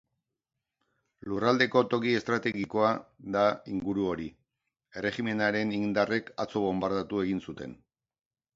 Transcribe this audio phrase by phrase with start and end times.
[1.33, 2.89] Lurraldeko toki estrategikoa
[3.37, 4.27] da inguru hori,
[5.01, 7.81] erregimenaren indarrek atzo bonbardatu egin zuten.